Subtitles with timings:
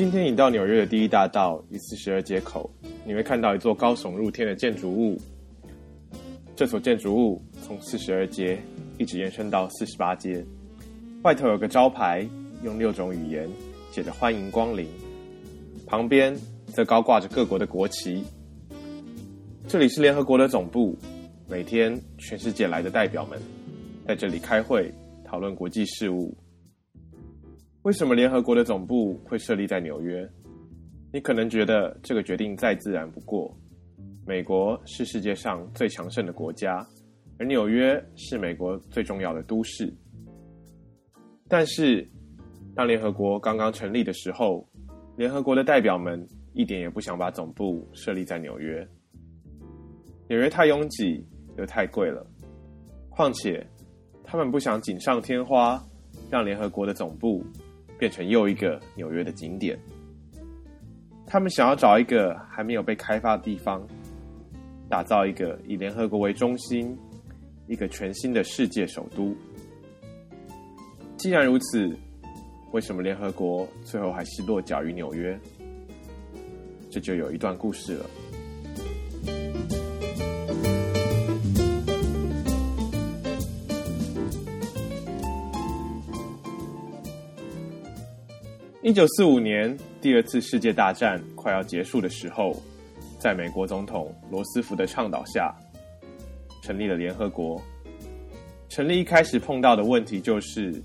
[0.00, 2.70] 今天你到纽约的第一大道与四十二街口，
[3.04, 5.20] 你会看到一座高耸入天的建筑物。
[6.56, 8.58] 这所建筑物从四十二街
[8.96, 10.42] 一直延伸到四十八街，
[11.22, 12.26] 外头有个招牌，
[12.64, 13.46] 用六种语言
[13.92, 14.88] 写着“欢迎光临”，
[15.86, 16.34] 旁边
[16.68, 18.24] 则高挂着各国的国旗。
[19.68, 20.96] 这里是联合国的总部，
[21.46, 23.38] 每天全世界来的代表们
[24.06, 24.90] 在这里开会
[25.26, 26.34] 讨论国际事务。
[27.82, 30.28] 为什么联合国的总部会设立在纽约？
[31.10, 33.56] 你可能觉得这个决定再自然不过。
[34.26, 36.86] 美国是世界上最强盛的国家，
[37.38, 39.90] 而纽约是美国最重要的都市。
[41.48, 42.06] 但是，
[42.76, 44.68] 当联合国刚刚成立的时候，
[45.16, 46.22] 联合国的代表们
[46.52, 48.86] 一点也不想把总部设立在纽约。
[50.28, 52.24] 纽约太拥挤又太贵了，
[53.08, 53.66] 况且
[54.22, 55.82] 他们不想锦上添花，
[56.30, 57.42] 让联合国的总部。
[58.00, 59.78] 变成又一个纽约的景点。
[61.26, 63.86] 他们想要找一个还没有被开发的地方，
[64.88, 66.98] 打造一个以联合国为中心、
[67.68, 69.36] 一个全新的世界首都。
[71.16, 71.94] 既然如此，
[72.72, 75.38] 为什么联合国最后还是落脚于纽约？
[76.90, 78.06] 这就有一段故事了。
[88.82, 92.56] 一九四五年，第二次世界大战快要结束的时候，
[93.18, 95.54] 在美国总统罗斯福的倡导下，
[96.62, 97.60] 成立了联合国。
[98.70, 100.82] 成立一开始碰到的问题就是，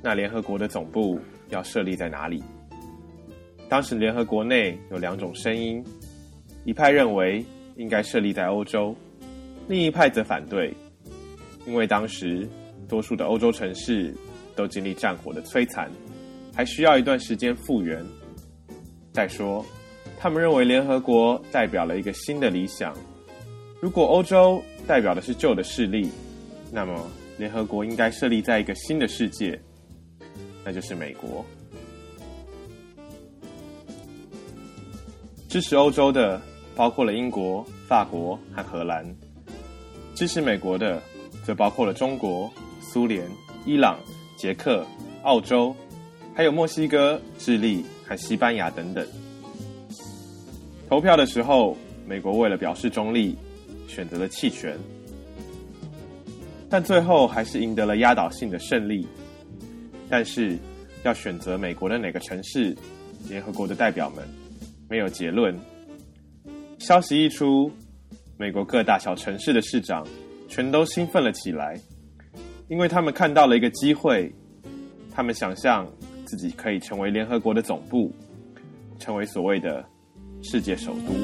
[0.00, 1.20] 那联合国的总部
[1.50, 2.42] 要设立在哪里？
[3.68, 5.84] 当时联合国内有两种声音，
[6.64, 7.44] 一派认为
[7.76, 8.96] 应该设立在欧洲，
[9.68, 10.74] 另一派则反对，
[11.66, 12.48] 因为当时
[12.88, 14.14] 多数的欧洲城市
[14.56, 15.90] 都经历战火的摧残。
[16.58, 18.04] 还需要一段时间复原。
[19.12, 19.64] 再说，
[20.18, 22.92] 他们认为联合国代表了一个新的理想。
[23.80, 26.10] 如果欧洲代表的是旧的势力，
[26.72, 27.08] 那么
[27.38, 29.56] 联合国应该设立在一个新的世界，
[30.64, 31.46] 那就是美国。
[35.48, 36.42] 支持欧洲的
[36.74, 39.06] 包括了英国、法国和荷兰；
[40.12, 41.00] 支持美国的
[41.44, 43.30] 则包括了中国、苏联、
[43.64, 43.96] 伊朗、
[44.36, 44.84] 捷克、
[45.22, 45.72] 澳洲。
[46.38, 49.04] 还有墨西哥、智利和西班牙等等。
[50.88, 51.76] 投票的时候，
[52.06, 53.36] 美国为了表示中立，
[53.88, 54.78] 选择了弃权，
[56.70, 59.04] 但最后还是赢得了压倒性的胜利。
[60.08, 60.56] 但是，
[61.02, 62.72] 要选择美国的哪个城市，
[63.28, 64.24] 联合国的代表们
[64.88, 65.52] 没有结论。
[66.78, 67.68] 消息一出，
[68.36, 70.06] 美国各大小城市的市长
[70.46, 71.76] 全都兴奋了起来，
[72.68, 74.32] 因为他们看到了一个机会，
[75.12, 75.84] 他们想象。
[76.28, 78.12] 自己可以成为联合国的总部，
[78.98, 79.82] 成为所谓的
[80.42, 81.14] 世界首都。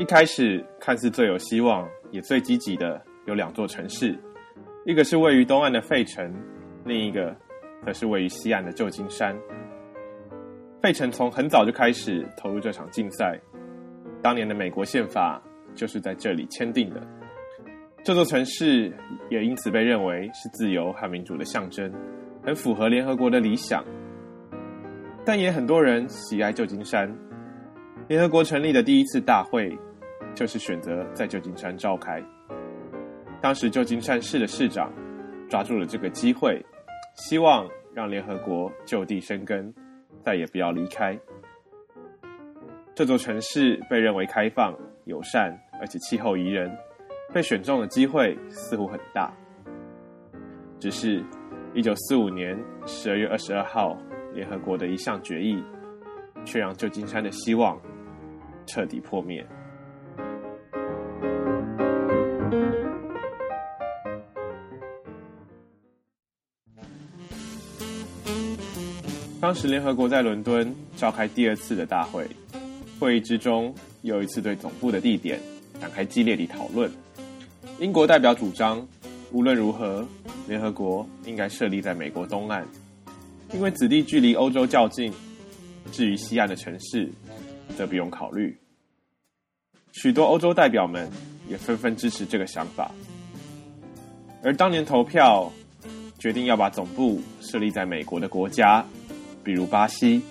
[0.00, 4.18] 一开始看似最有希望也最积极的有两座城市，
[4.84, 6.34] 一个是位于东岸的费城，
[6.84, 7.32] 另一个
[7.86, 9.32] 则是位于西岸的旧金山。
[10.82, 13.38] 费城从很早就开始投入这场竞赛，
[14.20, 15.40] 当年的美国宪法。
[15.74, 17.00] 就是在这里签订的。
[18.02, 18.92] 这座城市
[19.30, 21.90] 也因此被认为是自由和民主的象征，
[22.42, 23.82] 很符合联合国的理想。
[25.24, 27.10] 但也很多人喜爱旧金山。
[28.08, 29.74] 联合国成立的第一次大会
[30.34, 32.22] 就是选择在旧金山召开。
[33.40, 34.92] 当时旧金山市的市长
[35.48, 36.62] 抓住了这个机会，
[37.14, 39.72] 希望让联合国就地生根，
[40.20, 41.18] 再也不要离开。
[42.94, 44.76] 这座城市被认为开放、
[45.06, 45.58] 友善。
[45.80, 46.70] 而且气候宜人，
[47.32, 49.32] 被选中的机会似乎很大。
[50.80, 51.22] 只是，
[51.74, 53.96] 一九四五年十二月二十二号，
[54.32, 55.62] 联合国的一项决议，
[56.44, 57.80] 却让旧金山的希望
[58.66, 59.44] 彻底破灭。
[69.40, 72.26] 当时，联合国在伦敦召开第二次的大会，
[72.98, 75.38] 会议之中又一次对总部的地点。
[75.84, 76.90] 展开激烈的讨论。
[77.78, 78.86] 英国代表主张，
[79.32, 80.02] 无论如何，
[80.48, 82.66] 联合国应该设立在美国东岸，
[83.52, 85.12] 因为此地距离欧洲较近。
[85.92, 87.12] 至于西岸的城市，
[87.76, 88.58] 则不用考虑。
[89.92, 91.06] 许多欧洲代表们
[91.46, 92.90] 也纷纷支持这个想法。
[94.42, 95.52] 而当年投票
[96.18, 98.82] 决定要把总部设立在美国的国家，
[99.44, 100.22] 比如巴西，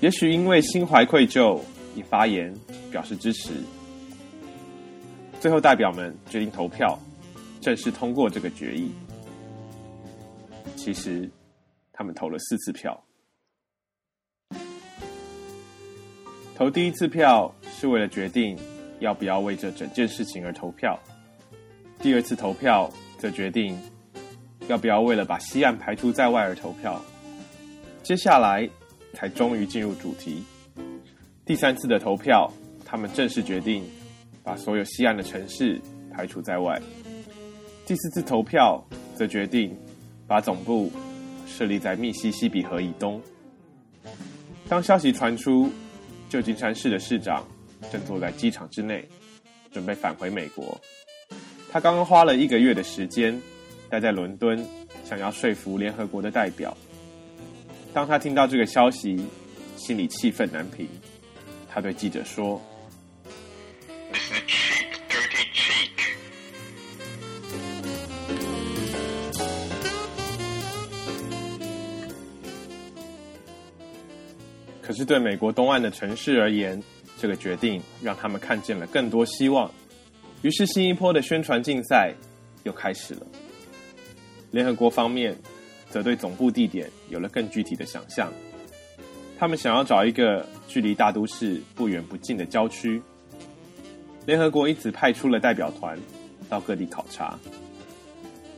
[0.00, 1.60] 也许因为心怀愧疚，
[1.94, 2.50] 以发言
[2.90, 3.50] 表示支持。
[5.42, 6.96] 最后，代表们决定投票，
[7.60, 8.92] 正式通过这个决议。
[10.76, 11.28] 其实，
[11.92, 12.96] 他们投了四次票。
[16.54, 18.56] 投第一次票是为了决定
[19.00, 20.96] 要不要为这整件事情而投票，
[21.98, 23.76] 第二次投票则决定
[24.68, 27.02] 要不要为了把西岸排除在外而投票。
[28.04, 28.70] 接下来
[29.12, 30.44] 才终于进入主题。
[31.44, 32.48] 第三次的投票，
[32.84, 33.84] 他们正式决定
[34.42, 35.80] 把所有西岸的城市
[36.12, 36.80] 排除在外。
[37.86, 38.82] 第四次投票
[39.16, 39.76] 则决定
[40.26, 40.90] 把总部
[41.46, 43.20] 设立在密西西比河以东。
[44.68, 45.70] 当消息传出。
[46.28, 47.46] 旧金山市的市长
[47.90, 49.06] 正坐在机场之内，
[49.70, 50.80] 准备返回美国。
[51.70, 53.38] 他刚刚花了一个月的时间
[53.90, 54.66] 待在伦敦，
[55.04, 56.74] 想要说服联合国的代表。
[57.92, 59.22] 当他听到这个消息，
[59.76, 60.88] 心里气愤难平。
[61.68, 62.58] 他对记者说。
[74.92, 76.78] 可是，对美国东岸的城市而言，
[77.16, 79.70] 这个决定让他们看见了更多希望。
[80.42, 82.12] 于是，新一波的宣传竞赛
[82.64, 83.26] 又开始了。
[84.50, 85.34] 联合国方面
[85.88, 88.30] 则对总部地点有了更具体的想象，
[89.38, 93.00] 他们想要找一个距离大都市不远不近的郊区。
[94.26, 95.98] 联合国因此派出了代表团
[96.50, 97.38] 到各地考察。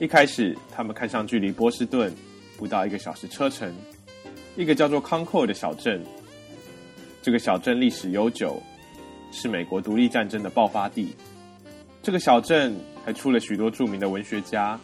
[0.00, 2.12] 一开始，他们看上距离波士顿
[2.58, 3.72] 不到一个小时车程，
[4.56, 6.04] 一个叫做康寇的小镇。
[7.24, 8.62] 这个小镇历史悠久，
[9.32, 11.16] 是美国独立战争的爆发地。
[12.02, 14.78] 这个小镇还出了许多著名的文学家，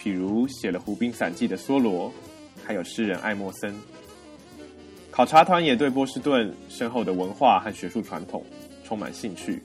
[0.00, 2.12] 譬如写了《湖滨散记》的梭罗，
[2.64, 3.74] 还有诗人爱默生。
[5.10, 8.46] 考察团也对波士顿深厚的文化和学术传统
[8.84, 9.60] 充满兴趣。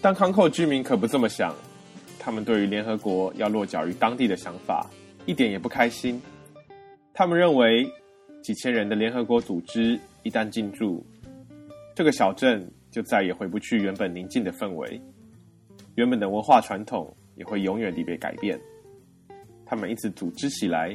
[0.00, 1.52] 但康寇居民可不这么想，
[2.20, 4.88] 他们对于联合国要落脚于当地的想法
[5.26, 6.22] 一点也不开心。
[7.12, 7.92] 他们认为。
[8.44, 11.02] 几千人的联合国组织一旦进驻，
[11.94, 15.00] 这个小镇就再也回不去原本宁静的氛围，
[15.94, 18.60] 原本的文化传统也会永远地被改变。
[19.64, 20.94] 他们因此组织起来，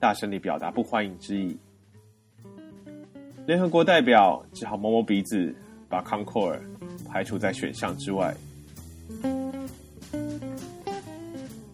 [0.00, 1.54] 大声地表达不欢迎之意。
[3.46, 5.54] 联合国代表只好摸摸鼻子，
[5.90, 6.58] 把康库尔
[7.06, 8.34] 排除在选项之外。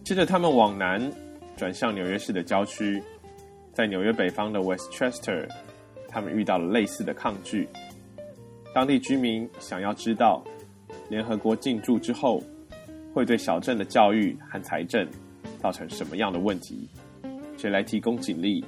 [0.03, 1.09] 接着，他们往南
[1.55, 3.01] 转向纽约市的郊区。
[3.75, 5.45] 在纽约北方的 Westchester，
[6.07, 7.67] 他们遇到了类似的抗拒。
[8.73, 10.41] 当地居民想要知道，
[11.09, 12.41] 联合国进驻之后，
[13.13, 15.05] 会对小镇的教育和财政
[15.59, 16.87] 造成什么样的问题？
[17.57, 18.63] 谁来提供警力？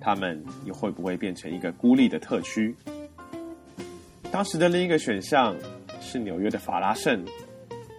[0.00, 2.74] 他们又会不会变成一个孤立的特区？
[4.30, 5.54] 当时的另一个选项
[6.00, 7.22] 是纽约的法拉盛，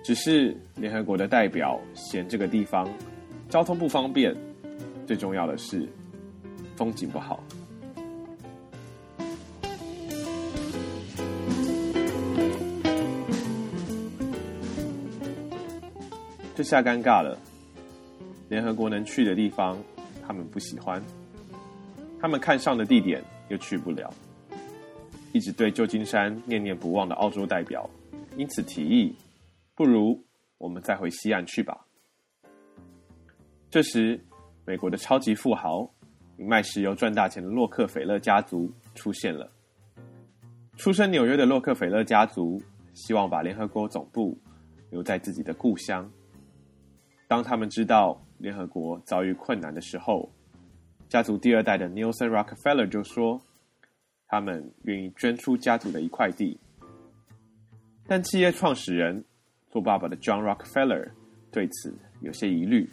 [0.03, 2.89] 只是联合国的代表嫌这个地方
[3.47, 4.35] 交通不方便，
[5.05, 5.87] 最重要的是。
[6.75, 7.41] 风景不好，
[16.53, 17.39] 这下尴尬了。
[18.49, 19.77] 联合国能去的地方，
[20.25, 21.01] 他们不喜欢；
[22.19, 24.13] 他们看上的地点又去不了。
[25.31, 27.89] 一直对旧金山念念不忘的澳洲代表，
[28.37, 29.15] 因此提议：
[29.75, 30.21] 不如
[30.57, 31.85] 我们再回西岸去吧。
[33.71, 34.23] 这时，
[34.65, 35.89] 美国的超级富豪。
[36.37, 39.49] 卖石油赚大钱的洛克菲勒家族出现了。
[40.77, 42.61] 出身纽约的洛克菲勒家族
[42.93, 44.37] 希望把联合国总部
[44.89, 46.09] 留在自己的故乡。
[47.27, 50.29] 当他们知道联合国遭遇困难的时候，
[51.07, 53.41] 家族第二代的 Nelson Rockefeller 就说
[54.27, 56.59] ：“他们愿意捐出家族的一块地。”
[58.05, 59.23] 但企业创始人
[59.71, 61.09] 做爸爸的 John Rockefeller
[61.51, 62.89] 对此有些疑虑，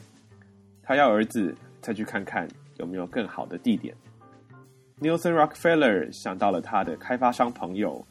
[0.82, 2.48] 他要儿子再去看看。
[2.78, 3.94] 有没有更好的地点
[5.00, 8.04] ？Nelson Rockefeller 想到了他的开发商朋友，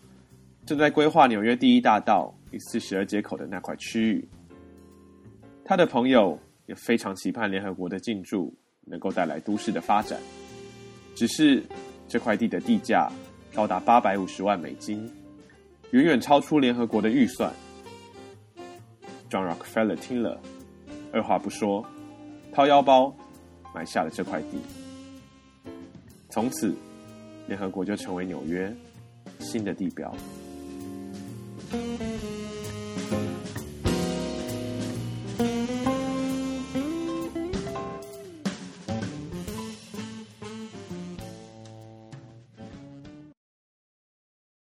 [0.65, 4.27] 正在规划纽约第一大道与四十二街口的那块区域。
[5.63, 10.19] 他的朋友也非常期盼联合国的进驻能够带来都市的发展，
[11.15, 11.63] 只是
[12.07, 13.09] 这块地的地价
[13.53, 15.09] 高达八百五十万美金，
[15.91, 17.53] 远远超出联合国的预算。
[19.29, 20.41] John Rockefeller 听了，
[21.13, 21.85] 二话不说，
[22.51, 23.15] 掏腰包。
[23.73, 24.59] 买下了这块地，
[26.29, 26.75] 从此，
[27.47, 28.73] 联合国就成为纽约
[29.39, 30.13] 新的地标。